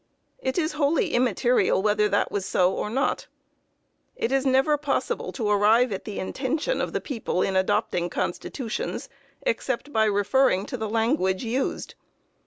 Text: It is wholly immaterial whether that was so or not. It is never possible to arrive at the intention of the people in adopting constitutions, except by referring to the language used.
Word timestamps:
It 0.39 0.57
is 0.57 0.71
wholly 0.71 1.13
immaterial 1.13 1.83
whether 1.83 2.09
that 2.09 2.31
was 2.31 2.43
so 2.47 2.73
or 2.73 2.89
not. 2.89 3.27
It 4.15 4.31
is 4.31 4.47
never 4.47 4.75
possible 4.75 5.31
to 5.33 5.47
arrive 5.47 5.91
at 5.91 6.05
the 6.05 6.17
intention 6.17 6.81
of 6.81 6.91
the 6.91 6.99
people 7.01 7.43
in 7.43 7.55
adopting 7.55 8.09
constitutions, 8.09 9.09
except 9.43 9.93
by 9.93 10.05
referring 10.05 10.65
to 10.65 10.75
the 10.77 10.89
language 10.89 11.43
used. 11.45 11.93